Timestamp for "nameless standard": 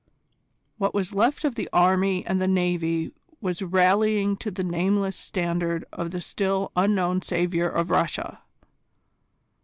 4.63-5.85